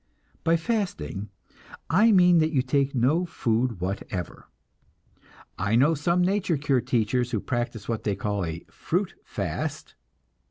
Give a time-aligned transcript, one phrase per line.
[0.43, 1.29] By fasting
[1.87, 4.47] I mean that you take no food whatever.
[5.59, 9.93] I know some nature cure teachers who practice what they call a "fruit fast."